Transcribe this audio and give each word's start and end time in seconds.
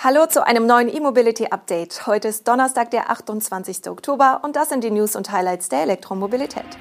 Hallo 0.00 0.26
zu 0.26 0.46
einem 0.46 0.64
neuen 0.64 0.88
E-Mobility 0.94 1.46
Update. 1.46 2.06
Heute 2.06 2.28
ist 2.28 2.46
Donnerstag, 2.46 2.92
der 2.92 3.10
28. 3.10 3.90
Oktober 3.90 4.42
und 4.44 4.54
das 4.54 4.68
sind 4.68 4.84
die 4.84 4.92
News 4.92 5.16
und 5.16 5.32
Highlights 5.32 5.70
der 5.70 5.82
Elektromobilität. 5.82 6.78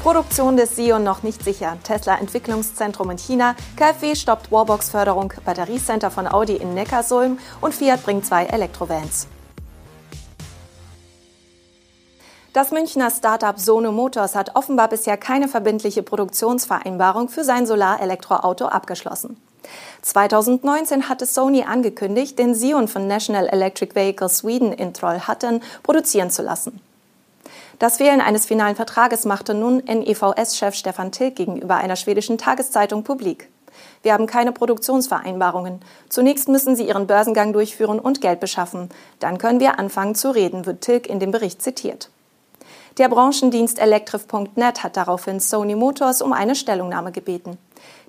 Produktion 0.00 0.56
des 0.56 0.76
Sion 0.76 1.02
noch 1.02 1.24
nicht 1.24 1.42
sicher. 1.42 1.76
Tesla 1.82 2.18
Entwicklungszentrum 2.18 3.10
in 3.10 3.18
China, 3.18 3.56
KfW 3.74 4.14
stoppt 4.14 4.52
Warbox-Förderung, 4.52 5.32
Batteriecenter 5.44 6.12
von 6.12 6.28
Audi 6.28 6.54
in 6.54 6.72
Neckarsulm 6.74 7.40
und 7.60 7.74
Fiat 7.74 8.04
bringt 8.04 8.24
zwei 8.24 8.44
Elektrovans. 8.44 9.26
Das 12.52 12.70
Münchner 12.70 13.10
Startup 13.10 13.58
Sono 13.58 13.90
Motors 13.90 14.36
hat 14.36 14.54
offenbar 14.54 14.86
bisher 14.86 15.16
keine 15.16 15.48
verbindliche 15.48 16.04
Produktionsvereinbarung 16.04 17.28
für 17.28 17.42
sein 17.42 17.66
Solar-Elektroauto 17.66 18.66
abgeschlossen. 18.66 19.36
2019 20.02 21.08
hatte 21.08 21.26
Sony 21.26 21.62
angekündigt, 21.62 22.38
den 22.38 22.54
Sion 22.54 22.88
von 22.88 23.06
National 23.06 23.48
Electric 23.48 23.94
Vehicles 23.94 24.38
Sweden 24.38 24.72
in 24.72 24.94
Trollhättan 24.94 25.62
produzieren 25.82 26.30
zu 26.30 26.42
lassen. 26.42 26.80
Das 27.78 27.96
Fehlen 27.96 28.20
eines 28.20 28.44
finalen 28.44 28.76
Vertrages 28.76 29.24
machte 29.24 29.54
nun 29.54 29.82
NEVS-Chef 29.84 30.74
Stefan 30.74 31.12
Tilk 31.12 31.36
gegenüber 31.36 31.76
einer 31.76 31.96
schwedischen 31.96 32.36
Tageszeitung 32.36 33.04
publik. 33.04 33.48
Wir 34.02 34.12
haben 34.12 34.26
keine 34.26 34.52
Produktionsvereinbarungen. 34.52 35.80
Zunächst 36.08 36.48
müssen 36.48 36.76
sie 36.76 36.88
ihren 36.88 37.06
Börsengang 37.06 37.52
durchführen 37.52 37.98
und 37.98 38.20
Geld 38.20 38.40
beschaffen. 38.40 38.90
Dann 39.18 39.38
können 39.38 39.60
wir 39.60 39.78
anfangen 39.78 40.14
zu 40.14 40.30
reden, 40.30 40.66
wird 40.66 40.82
Tilk 40.82 41.06
in 41.06 41.20
dem 41.20 41.30
Bericht 41.30 41.62
zitiert. 41.62 42.10
Der 42.98 43.08
Branchendienst 43.08 43.78
Electrif.net 43.78 44.82
hat 44.82 44.96
daraufhin 44.96 45.40
Sony 45.40 45.74
Motors 45.74 46.22
um 46.22 46.32
eine 46.32 46.54
Stellungnahme 46.54 47.12
gebeten. 47.12 47.56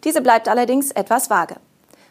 Diese 0.04 0.22
bleibt 0.22 0.48
allerdings 0.48 0.92
etwas 0.92 1.30
vage. 1.30 1.56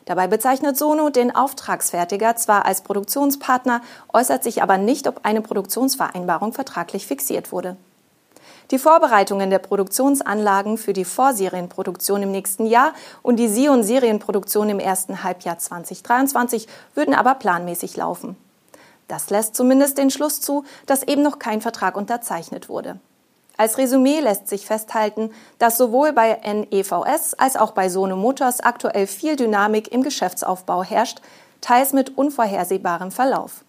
Dabei 0.04 0.26
bezeichnet 0.26 0.76
Sono 0.76 1.10
den 1.10 1.34
Auftragsfertiger 1.34 2.36
zwar 2.36 2.64
als 2.64 2.82
Produktionspartner, 2.82 3.82
äußert 4.12 4.42
sich 4.42 4.62
aber 4.62 4.78
nicht, 4.78 5.06
ob 5.06 5.20
eine 5.24 5.42
Produktionsvereinbarung 5.42 6.52
vertraglich 6.52 7.06
fixiert 7.06 7.52
wurde. 7.52 7.76
Die 8.70 8.78
Vorbereitungen 8.78 9.50
der 9.50 9.58
Produktionsanlagen 9.58 10.78
für 10.78 10.92
die 10.92 11.04
Vorserienproduktion 11.04 12.22
im 12.22 12.30
nächsten 12.30 12.66
Jahr 12.66 12.92
und 13.22 13.36
die 13.36 13.48
Sion-Serienproduktion 13.48 14.68
im 14.68 14.78
ersten 14.78 15.24
Halbjahr 15.24 15.58
2023 15.58 16.68
würden 16.94 17.14
aber 17.14 17.34
planmäßig 17.34 17.96
laufen. 17.96 18.36
Das 19.08 19.28
lässt 19.30 19.56
zumindest 19.56 19.98
den 19.98 20.10
Schluss 20.10 20.40
zu, 20.40 20.64
dass 20.86 21.02
eben 21.02 21.22
noch 21.22 21.40
kein 21.40 21.60
Vertrag 21.60 21.96
unterzeichnet 21.96 22.68
wurde. 22.68 23.00
Als 23.60 23.76
Resümee 23.76 24.20
lässt 24.20 24.48
sich 24.48 24.64
festhalten, 24.64 25.32
dass 25.58 25.76
sowohl 25.76 26.14
bei 26.14 26.40
NEVS 26.42 27.34
als 27.34 27.56
auch 27.56 27.72
bei 27.72 27.90
Sono 27.90 28.16
Motors 28.16 28.60
aktuell 28.60 29.06
viel 29.06 29.36
Dynamik 29.36 29.92
im 29.92 30.02
Geschäftsaufbau 30.02 30.82
herrscht, 30.82 31.20
teils 31.60 31.92
mit 31.92 32.16
unvorhersehbarem 32.16 33.10
Verlauf. 33.10 33.66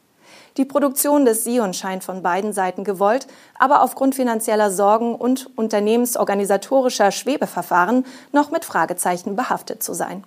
Die 0.56 0.64
Produktion 0.64 1.26
des 1.26 1.44
Sion 1.44 1.74
scheint 1.74 2.06
von 2.06 2.24
beiden 2.24 2.54
Seiten 2.54 2.86
gewollt, 2.86 3.28
aber 3.60 3.84
aufgrund 3.84 4.16
finanzieller 4.16 4.72
Sorgen 4.72 5.14
und 5.14 5.50
unternehmensorganisatorischer 5.58 7.12
Schwebeverfahren 7.12 8.06
noch 8.32 8.50
mit 8.50 8.64
Fragezeichen 8.64 9.36
behaftet 9.36 9.84
zu 9.84 9.94
sein. 9.94 10.24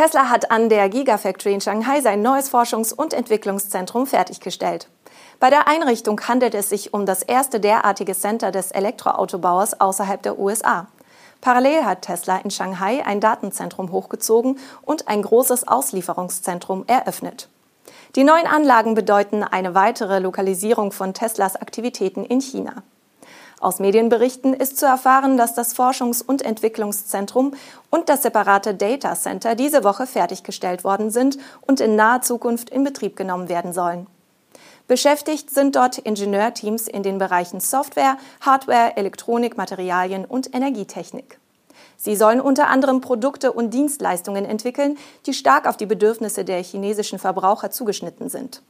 Tesla 0.00 0.30
hat 0.30 0.50
an 0.50 0.70
der 0.70 0.88
Gigafactory 0.88 1.52
in 1.52 1.60
Shanghai 1.60 2.00
sein 2.00 2.22
neues 2.22 2.50
Forschungs- 2.50 2.94
und 2.94 3.12
Entwicklungszentrum 3.12 4.06
fertiggestellt. 4.06 4.88
Bei 5.38 5.50
der 5.50 5.68
Einrichtung 5.68 6.18
handelt 6.26 6.54
es 6.54 6.70
sich 6.70 6.94
um 6.94 7.04
das 7.04 7.22
erste 7.22 7.60
derartige 7.60 8.14
Center 8.14 8.50
des 8.50 8.70
Elektroautobauers 8.70 9.78
außerhalb 9.78 10.22
der 10.22 10.38
USA. 10.38 10.86
Parallel 11.42 11.84
hat 11.84 12.00
Tesla 12.00 12.38
in 12.38 12.50
Shanghai 12.50 13.04
ein 13.04 13.20
Datenzentrum 13.20 13.92
hochgezogen 13.92 14.58
und 14.80 15.06
ein 15.06 15.20
großes 15.20 15.68
Auslieferungszentrum 15.68 16.84
eröffnet. 16.86 17.50
Die 18.16 18.24
neuen 18.24 18.46
Anlagen 18.46 18.94
bedeuten 18.94 19.44
eine 19.44 19.74
weitere 19.74 20.18
Lokalisierung 20.18 20.92
von 20.92 21.12
Teslas 21.12 21.56
Aktivitäten 21.56 22.24
in 22.24 22.40
China. 22.40 22.84
Aus 23.60 23.78
Medienberichten 23.78 24.54
ist 24.54 24.78
zu 24.78 24.86
erfahren, 24.86 25.36
dass 25.36 25.54
das 25.54 25.76
Forschungs- 25.76 26.24
und 26.24 26.40
Entwicklungszentrum 26.40 27.52
und 27.90 28.08
das 28.08 28.22
separate 28.22 28.74
Data 28.74 29.14
Center 29.14 29.54
diese 29.54 29.84
Woche 29.84 30.06
fertiggestellt 30.06 30.82
worden 30.82 31.10
sind 31.10 31.36
und 31.66 31.78
in 31.80 31.94
naher 31.94 32.22
Zukunft 32.22 32.70
in 32.70 32.84
Betrieb 32.84 33.16
genommen 33.16 33.50
werden 33.50 33.74
sollen. 33.74 34.06
Beschäftigt 34.88 35.50
sind 35.50 35.76
dort 35.76 35.98
Ingenieurteams 35.98 36.88
in 36.88 37.02
den 37.02 37.18
Bereichen 37.18 37.60
Software, 37.60 38.16
Hardware, 38.40 38.96
Elektronik, 38.96 39.58
Materialien 39.58 40.24
und 40.24 40.54
Energietechnik. 40.54 41.38
Sie 41.98 42.16
sollen 42.16 42.40
unter 42.40 42.68
anderem 42.68 43.02
Produkte 43.02 43.52
und 43.52 43.74
Dienstleistungen 43.74 44.46
entwickeln, 44.46 44.96
die 45.26 45.34
stark 45.34 45.68
auf 45.68 45.76
die 45.76 45.84
Bedürfnisse 45.84 46.46
der 46.46 46.62
chinesischen 46.62 47.18
Verbraucher 47.18 47.70
zugeschnitten 47.70 48.30
sind. 48.30 48.62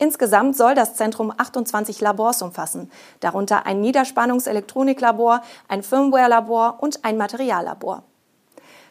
Insgesamt 0.00 0.56
soll 0.56 0.74
das 0.74 0.94
Zentrum 0.94 1.30
28 1.36 2.00
Labors 2.00 2.40
umfassen, 2.40 2.90
darunter 3.20 3.66
ein 3.66 3.82
Niederspannungselektroniklabor, 3.82 5.42
ein 5.68 5.82
Firmware-Labor 5.82 6.78
und 6.80 7.04
ein 7.04 7.18
Materiallabor. 7.18 8.02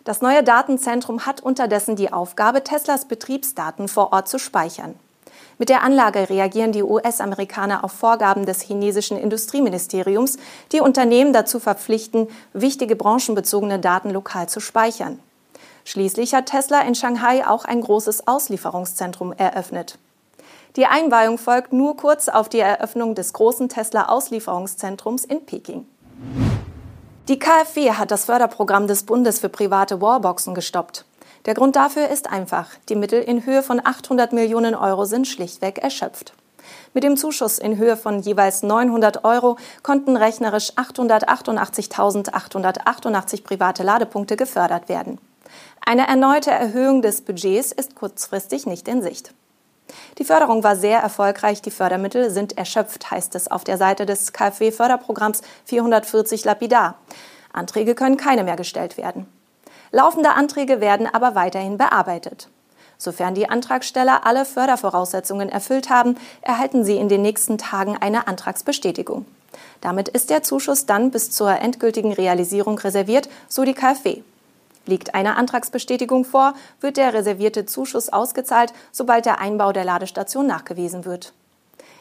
Das 0.03 0.21
neue 0.21 0.43
Datenzentrum 0.43 1.25
hat 1.25 1.41
unterdessen 1.41 1.95
die 1.95 2.13
Aufgabe, 2.13 2.63
Teslas 2.63 3.05
Betriebsdaten 3.05 3.87
vor 3.87 4.13
Ort 4.13 4.27
zu 4.27 4.37
speichern. 4.37 4.93
Mit 5.57 5.69
der 5.69 5.81
Anlage 5.81 6.29
reagieren 6.29 6.73
die 6.73 6.83
US-Amerikaner 6.83 7.83
auf 7.83 7.91
Vorgaben 7.91 8.45
des 8.45 8.61
chinesischen 8.61 9.17
Industrieministeriums, 9.17 10.37
die 10.71 10.79
Unternehmen 10.79 11.33
dazu 11.33 11.59
verpflichten, 11.59 12.27
wichtige 12.53 12.95
branchenbezogene 12.95 13.79
Daten 13.79 14.11
lokal 14.11 14.47
zu 14.47 14.59
speichern. 14.59 15.17
Schließlich 15.85 16.35
hat 16.35 16.45
Tesla 16.45 16.81
in 16.81 16.93
Shanghai 16.93 17.47
auch 17.47 17.65
ein 17.65 17.81
großes 17.81 18.27
Auslieferungszentrum 18.27 19.33
eröffnet. 19.33 19.97
Die 20.75 20.85
Einweihung 20.85 21.37
folgt 21.37 21.73
nur 21.73 21.97
kurz 21.97 22.29
auf 22.29 22.49
die 22.49 22.59
Eröffnung 22.59 23.15
des 23.15 23.33
großen 23.33 23.69
Tesla-Auslieferungszentrums 23.69 25.25
in 25.25 25.45
Peking. 25.45 25.85
Die 27.27 27.39
KfW 27.39 27.91
hat 27.91 28.11
das 28.11 28.25
Förderprogramm 28.25 28.87
des 28.87 29.03
Bundes 29.03 29.39
für 29.39 29.49
private 29.49 30.01
Wallboxen 30.01 30.55
gestoppt. 30.55 31.05
Der 31.45 31.53
Grund 31.53 31.75
dafür 31.75 32.09
ist 32.09 32.29
einfach. 32.29 32.67
Die 32.89 32.95
Mittel 32.95 33.21
in 33.21 33.45
Höhe 33.45 33.63
von 33.63 33.81
800 33.83 34.33
Millionen 34.33 34.75
Euro 34.75 35.05
sind 35.05 35.27
schlichtweg 35.27 35.79
erschöpft. 35.79 36.33
Mit 36.93 37.03
dem 37.03 37.17
Zuschuss 37.17 37.57
in 37.59 37.77
Höhe 37.77 37.97
von 37.97 38.19
jeweils 38.19 38.63
900 38.63 39.23
Euro 39.23 39.57
konnten 39.83 40.17
rechnerisch 40.17 40.73
888.888 40.73 43.43
private 43.43 43.83
Ladepunkte 43.83 44.35
gefördert 44.35 44.89
werden. 44.89 45.19
Eine 45.85 46.07
erneute 46.07 46.51
Erhöhung 46.51 47.01
des 47.01 47.21
Budgets 47.21 47.71
ist 47.71 47.95
kurzfristig 47.95 48.65
nicht 48.65 48.87
in 48.87 49.01
Sicht. 49.01 49.33
Die 50.17 50.25
Förderung 50.25 50.63
war 50.63 50.75
sehr 50.75 50.99
erfolgreich, 50.99 51.61
die 51.61 51.71
Fördermittel 51.71 52.29
sind 52.29 52.57
erschöpft, 52.57 53.11
heißt 53.11 53.35
es 53.35 53.49
auf 53.49 53.63
der 53.63 53.77
Seite 53.77 54.05
des 54.05 54.33
KfW-Förderprogramms 54.33 55.41
440 55.65 56.45
Lapidar. 56.45 56.95
Anträge 57.53 57.95
können 57.95 58.17
keine 58.17 58.43
mehr 58.43 58.55
gestellt 58.55 58.97
werden. 58.97 59.27
Laufende 59.91 60.31
Anträge 60.31 60.81
werden 60.81 61.07
aber 61.11 61.35
weiterhin 61.35 61.77
bearbeitet. 61.77 62.49
Sofern 62.97 63.33
die 63.33 63.49
Antragsteller 63.49 64.25
alle 64.25 64.45
Fördervoraussetzungen 64.45 65.49
erfüllt 65.49 65.89
haben, 65.89 66.17
erhalten 66.41 66.83
sie 66.83 66.97
in 66.97 67.07
den 67.07 67.21
nächsten 67.21 67.57
Tagen 67.57 67.97
eine 67.97 68.27
Antragsbestätigung. 68.27 69.25
Damit 69.81 70.09
ist 70.09 70.29
der 70.29 70.43
Zuschuss 70.43 70.85
dann 70.85 71.09
bis 71.09 71.31
zur 71.31 71.49
endgültigen 71.49 72.11
Realisierung 72.11 72.77
reserviert, 72.77 73.29
so 73.47 73.63
die 73.63 73.73
KfW. 73.73 74.21
Liegt 74.85 75.13
eine 75.13 75.35
Antragsbestätigung 75.37 76.25
vor, 76.25 76.53
wird 76.81 76.97
der 76.97 77.13
reservierte 77.13 77.65
Zuschuss 77.65 78.09
ausgezahlt, 78.09 78.73
sobald 78.91 79.25
der 79.25 79.39
Einbau 79.39 79.71
der 79.71 79.85
Ladestation 79.85 80.47
nachgewiesen 80.47 81.05
wird. 81.05 81.33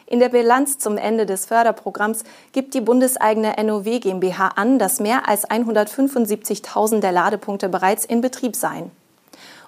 In 0.09 0.19
der 0.19 0.29
Bilanz 0.29 0.79
zum 0.79 0.97
Ende 0.97 1.27
des 1.27 1.45
Förderprogramms 1.45 2.23
gibt 2.51 2.73
die 2.73 2.81
bundeseigene 2.81 3.53
NOW 3.63 3.99
GmbH 3.99 4.53
an, 4.55 4.79
dass 4.79 4.99
mehr 4.99 5.29
als 5.29 5.47
175.000 5.47 6.99
der 6.99 7.11
Ladepunkte 7.11 7.69
bereits 7.69 8.05
in 8.05 8.21
Betrieb 8.21 8.55
seien. 8.55 8.89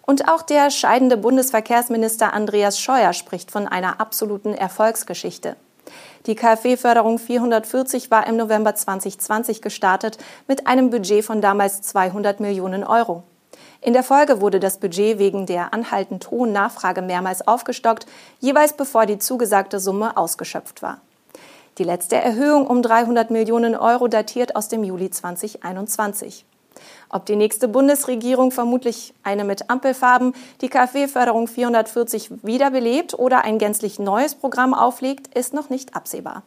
Und 0.01 0.27
auch 0.27 0.41
der 0.41 0.71
scheidende 0.71 1.15
Bundesverkehrsminister 1.15 2.33
Andreas 2.33 2.79
Scheuer 2.79 3.13
spricht 3.13 3.51
von 3.51 3.67
einer 3.67 4.01
absoluten 4.01 4.55
Erfolgsgeschichte. 4.55 5.55
Die 6.27 6.35
KfW-Förderung 6.35 7.17
440 7.17 8.11
war 8.11 8.27
im 8.27 8.37
November 8.37 8.75
2020 8.75 9.61
gestartet 9.61 10.19
mit 10.47 10.67
einem 10.67 10.91
Budget 10.91 11.25
von 11.25 11.41
damals 11.41 11.81
200 11.81 12.39
Millionen 12.39 12.83
Euro. 12.83 13.23
In 13.81 13.93
der 13.93 14.03
Folge 14.03 14.39
wurde 14.39 14.59
das 14.59 14.77
Budget 14.77 15.17
wegen 15.17 15.47
der 15.47 15.73
anhaltend 15.73 16.29
hohen 16.29 16.51
Nachfrage 16.51 17.01
mehrmals 17.01 17.47
aufgestockt, 17.47 18.05
jeweils 18.39 18.73
bevor 18.73 19.07
die 19.07 19.17
zugesagte 19.17 19.79
Summe 19.79 20.15
ausgeschöpft 20.15 20.83
war. 20.83 21.01
Die 21.79 21.83
letzte 21.83 22.17
Erhöhung 22.17 22.67
um 22.67 22.83
300 22.83 23.31
Millionen 23.31 23.75
Euro 23.75 24.07
datiert 24.07 24.55
aus 24.55 24.67
dem 24.67 24.83
Juli 24.83 25.09
2021. 25.09 26.45
Ob 27.09 27.25
die 27.25 27.35
nächste 27.35 27.67
Bundesregierung 27.67 28.51
vermutlich 28.51 29.13
eine 29.23 29.43
mit 29.43 29.69
Ampelfarben 29.69 30.33
die 30.61 30.69
KfW-Förderung 30.69 31.47
440 31.47 32.31
wiederbelebt 32.43 33.17
oder 33.17 33.43
ein 33.43 33.57
gänzlich 33.57 33.99
neues 33.99 34.35
Programm 34.35 34.73
auflegt, 34.73 35.35
ist 35.35 35.53
noch 35.53 35.69
nicht 35.69 35.95
absehbar. 35.95 36.43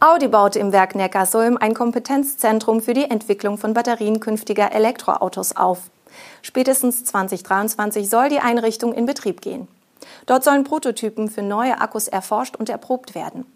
Audi 0.00 0.28
baut 0.28 0.56
im 0.56 0.72
Werk 0.72 0.94
Neckarsulm 0.94 1.56
ein 1.56 1.72
Kompetenzzentrum 1.72 2.82
für 2.82 2.92
die 2.92 3.10
Entwicklung 3.10 3.56
von 3.56 3.72
Batterien 3.72 4.20
künftiger 4.20 4.72
Elektroautos 4.72 5.56
auf. 5.56 5.90
Spätestens 6.42 7.04
2023 7.04 8.08
soll 8.08 8.28
die 8.28 8.40
Einrichtung 8.40 8.92
in 8.92 9.06
Betrieb 9.06 9.40
gehen. 9.40 9.68
Dort 10.26 10.44
sollen 10.44 10.64
Prototypen 10.64 11.28
für 11.28 11.42
neue 11.42 11.80
Akkus 11.80 12.08
erforscht 12.08 12.56
und 12.56 12.68
erprobt 12.68 13.14
werden. 13.14 13.46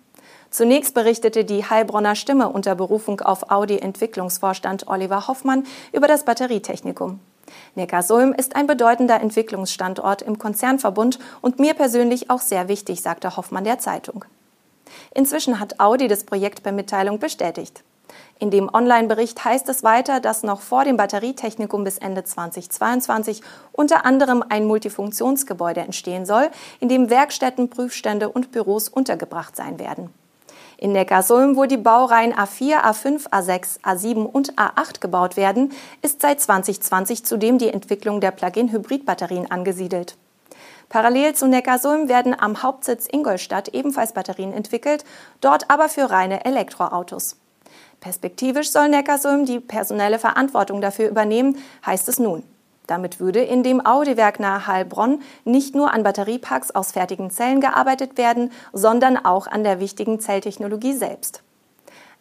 Zunächst 0.51 0.95
berichtete 0.95 1.45
die 1.45 1.65
Heilbronner 1.65 2.17
Stimme 2.17 2.49
unter 2.49 2.75
Berufung 2.75 3.21
auf 3.21 3.51
Audi-Entwicklungsvorstand 3.51 4.89
Oliver 4.89 5.29
Hoffmann 5.29 5.65
über 5.93 6.09
das 6.09 6.25
Batterietechnikum. 6.25 7.21
Neckarsulm 7.77 8.33
ist 8.33 8.57
ein 8.57 8.67
bedeutender 8.67 9.21
Entwicklungsstandort 9.21 10.23
im 10.23 10.39
Konzernverbund 10.39 11.19
und 11.41 11.59
mir 11.59 11.75
persönlich 11.75 12.31
auch 12.31 12.41
sehr 12.41 12.69
wichtig, 12.69 13.01
sagte 13.01 13.37
Hoffmann 13.37 13.65
der 13.65 13.79
Zeitung. 13.79 14.25
Inzwischen 15.15 15.61
hat 15.61 15.79
Audi 15.79 16.09
das 16.09 16.25
Projekt 16.25 16.63
per 16.63 16.73
Mitteilung 16.73 17.19
bestätigt. 17.19 17.85
In 18.41 18.51
dem 18.51 18.73
Online-Bericht 18.73 19.45
heißt 19.45 19.69
es 19.69 19.85
weiter, 19.85 20.19
dass 20.19 20.43
noch 20.43 20.63
vor 20.63 20.85
dem 20.85 20.97
Batterietechnikum 20.97 21.85
bis 21.85 21.99
Ende 21.99 22.25
2022 22.25 23.43
unter 23.71 24.05
anderem 24.05 24.43
ein 24.49 24.65
Multifunktionsgebäude 24.65 25.81
entstehen 25.81 26.27
soll, 26.27 26.51
in 26.81 26.89
dem 26.89 27.09
Werkstätten, 27.09 27.71
Prüfstände 27.71 28.29
und 28.29 28.51
Büros 28.51 28.89
untergebracht 28.89 29.55
sein 29.55 29.79
werden. 29.79 30.11
In 30.81 30.93
Neckarsulm, 30.93 31.57
wo 31.57 31.67
die 31.67 31.77
Baureihen 31.77 32.33
A4, 32.33 32.81
A5, 32.83 33.29
A6, 33.29 33.83
A7 33.83 34.25
und 34.25 34.55
A8 34.55 35.01
gebaut 35.01 35.37
werden, 35.37 35.73
ist 36.01 36.23
seit 36.23 36.41
2020 36.41 37.23
zudem 37.23 37.59
die 37.59 37.69
Entwicklung 37.69 38.23
der 38.23 38.31
Plug-in-Hybrid-Batterien 38.31 39.51
angesiedelt. 39.51 40.17
Parallel 40.89 41.35
zu 41.35 41.49
Neckarsulm 41.49 42.09
werden 42.09 42.35
am 42.35 42.63
Hauptsitz 42.63 43.07
Ingolstadt 43.13 43.69
ebenfalls 43.69 44.15
Batterien 44.15 44.55
entwickelt, 44.55 45.05
dort 45.43 45.69
aber 45.69 45.91
für 45.91 46.11
reine 46.11 46.47
Elektroautos. 46.47 47.37
Perspektivisch 48.01 48.71
soll 48.71 48.89
Neckarsulm 48.89 49.45
die 49.45 49.61
personelle 49.61 50.19
Verantwortung 50.19 50.81
dafür 50.81 51.11
übernehmen, 51.11 51.59
heißt 51.85 52.09
es 52.09 52.19
nun. 52.19 52.43
Damit 52.91 53.21
würde 53.21 53.41
in 53.41 53.63
dem 53.63 53.87
Audi-Werk 53.87 54.41
nahe 54.41 54.67
Heilbronn 54.67 55.23
nicht 55.45 55.77
nur 55.77 55.95
an 55.95 56.03
Batterieparks 56.03 56.73
aus 56.73 56.91
fertigen 56.91 57.31
Zellen 57.31 57.61
gearbeitet 57.61 58.19
werden, 58.19 58.51
sondern 58.73 59.17
auch 59.17 59.47
an 59.47 59.63
der 59.63 59.79
wichtigen 59.79 60.19
Zelltechnologie 60.19 60.95
selbst. 60.95 61.45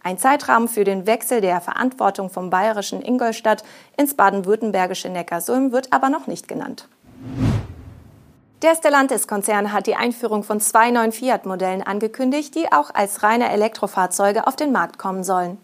Ein 0.04 0.20
Zeitrahmen 0.20 0.68
für 0.68 0.84
den 0.84 1.08
Wechsel 1.08 1.42
der 1.42 1.60
Verantwortung 1.60 2.30
vom 2.30 2.52
bayerischen 2.52 3.02
Ingolstadt 3.02 3.64
ins 3.98 4.14
baden-württembergische 4.14 5.10
Neckarsulm 5.10 5.72
wird 5.72 5.92
aber 5.92 6.12
noch 6.12 6.28
nicht 6.28 6.48
genannt. 6.48 6.88
Der 8.62 8.76
Stellantis-Konzern 8.76 9.74
hat 9.74 9.88
die 9.88 9.96
Einführung 9.96 10.44
von 10.44 10.62
zwei 10.62 10.92
neuen 10.92 11.14
Fiat-Modellen 11.14 11.82
angekündigt, 11.82 12.54
die 12.54 12.72
auch 12.72 12.94
als 12.94 13.24
reine 13.24 13.50
Elektrofahrzeuge 13.50 14.46
auf 14.46 14.56
den 14.56 14.72
Markt 14.72 15.00
kommen 15.00 15.24
sollen. 15.24 15.58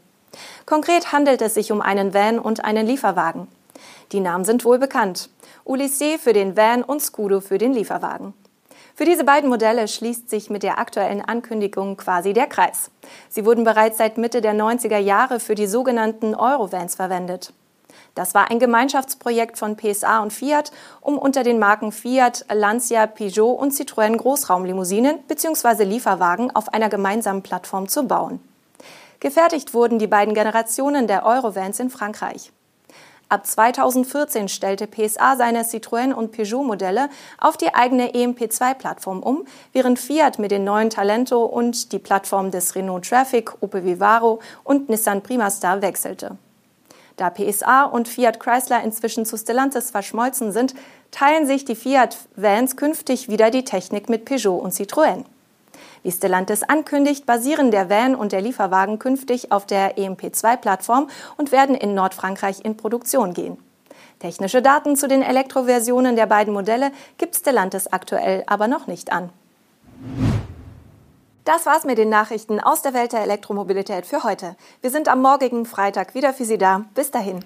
Konkret 0.66 1.12
handelt 1.12 1.44
es 1.44 1.54
sich 1.54 1.72
um 1.72 1.82
einen 1.82 2.16
Van 2.16 2.40
und 2.40 2.66
einen 2.66 2.88
Lieferwagen. 2.88 3.48
Die 4.12 4.20
Namen 4.20 4.46
sind 4.46 4.66
wohl 4.66 4.80
bekannt. 4.80 5.30
Ulysses 5.64 6.22
für 6.22 6.34
den 6.34 6.56
Van 6.56 6.84
und 6.84 7.02
Scudo 7.02 7.42
für 7.42 7.58
den 7.58 7.74
Lieferwagen. 7.74 8.34
Für 8.98 9.04
diese 9.04 9.26
beiden 9.26 9.50
Modelle 9.50 9.90
schließt 9.90 10.30
sich 10.30 10.50
mit 10.50 10.64
der 10.64 10.80
aktuellen 10.80 11.22
Ankündigung 11.22 11.98
quasi 11.98 12.32
der 12.32 12.48
Kreis. 12.48 12.92
Sie 13.28 13.46
wurden 13.46 13.66
bereits 13.66 13.98
seit 13.98 14.18
Mitte 14.18 14.40
der 14.40 14.54
90er 14.54 15.00
Jahre 15.00 15.42
für 15.42 15.56
die 15.56 15.68
sogenannten 15.68 16.34
Eurovans 16.34 16.96
verwendet. 16.96 17.52
Das 18.14 18.34
war 18.34 18.50
ein 18.50 18.60
Gemeinschaftsprojekt 18.60 19.58
von 19.58 19.76
PSA 19.76 20.24
und 20.24 20.32
Fiat, 20.32 20.72
um 21.02 21.18
unter 21.18 21.44
den 21.44 21.60
Marken 21.60 21.92
Fiat, 21.92 22.46
Lancia, 22.50 23.06
Peugeot 23.08 23.52
und 23.52 23.74
Citroën 23.74 24.16
Großraumlimousinen 24.16 25.20
bzw. 25.28 25.84
Lieferwagen 25.84 26.56
auf 26.56 26.74
einer 26.74 26.88
gemeinsamen 26.88 27.44
Plattform 27.44 27.90
zu 27.90 28.04
bauen. 28.04 28.40
Gefertigt 29.20 29.74
wurden 29.74 30.00
die 30.00 30.08
beiden 30.08 30.34
Generationen 30.34 31.08
der 31.08 31.26
Eurovans 31.26 31.80
in 31.82 31.90
Frankreich. 31.90 32.54
Ab 33.28 33.48
2014 33.48 34.50
stellte 34.50 34.86
PSA 34.86 35.36
seine 35.36 35.64
Citroën 35.64 36.14
und 36.14 36.32
Peugeot-Modelle 36.32 37.10
auf 37.40 37.58
die 37.58 37.74
eigene 37.74 38.12
EMP2-Plattform 38.12 39.24
um, 39.24 39.46
während 39.74 39.98
Fiat 39.98 40.38
mit 40.38 40.52
den 40.52 40.64
neuen 40.64 40.92
Talento 40.92 41.44
und 41.44 41.92
die 41.92 41.98
Plattform 41.98 42.52
des 42.52 42.76
Renault 42.76 43.10
Traffic, 43.10 43.52
Opel 43.62 43.84
Vivaro 43.84 44.42
und 44.64 44.90
Nissan 44.90 45.24
Primastar 45.24 45.82
wechselte. 45.82 46.38
Da 47.18 47.32
PSA 47.32 47.86
und 47.86 48.08
Fiat 48.08 48.40
Chrysler 48.40 48.84
inzwischen 48.84 49.26
zu 49.26 49.38
Stellantis 49.38 49.90
verschmolzen 49.90 50.52
sind, 50.52 50.76
teilen 51.10 51.48
sich 51.48 51.66
die 51.66 51.76
Fiat-Vans 51.76 52.76
künftig 52.76 53.28
wieder 53.28 53.50
die 53.50 53.64
Technik 53.64 54.08
mit 54.08 54.26
Peugeot 54.26 54.58
und 54.58 54.74
Citroën. 54.74 55.24
Wie 56.06 56.12
Stellantis 56.12 56.62
ankündigt, 56.62 57.26
basieren 57.26 57.72
der 57.72 57.90
Van 57.90 58.14
und 58.14 58.32
der 58.32 58.40
Lieferwagen 58.40 59.00
künftig 59.00 59.52
auf 59.52 59.66
der 59.66 59.98
EMP2-Plattform 59.98 61.10
und 61.36 61.52
werden 61.52 61.74
in 61.74 61.96
Nordfrankreich 61.96 62.64
in 62.64 62.78
Produktion 62.78 63.34
gehen. 63.34 63.58
Technische 64.20 64.62
Daten 64.62 64.96
zu 64.96 65.08
den 65.08 65.24
Elektroversionen 65.24 66.16
der 66.16 66.28
beiden 66.28 66.54
Modelle 66.54 66.92
gibt 67.18 67.36
Stellantis 67.36 67.88
aktuell 67.88 68.44
aber 68.46 68.68
noch 68.68 68.86
nicht 68.86 69.12
an. 69.12 69.32
Das 71.44 71.66
war's 71.66 71.86
mit 71.86 71.98
den 71.98 72.10
Nachrichten 72.10 72.60
aus 72.60 72.84
der 72.84 72.94
Welt 72.94 73.12
der 73.12 73.22
Elektromobilität 73.22 74.06
für 74.06 74.24
heute. 74.24 74.56
Wir 74.82 74.92
sind 74.92 75.08
am 75.08 75.24
morgigen 75.24 75.66
Freitag 75.66 76.14
wieder 76.14 76.34
für 76.34 76.46
Sie 76.46 76.60
da. 76.60 76.86
Bis 76.94 77.10
dahin. 77.10 77.40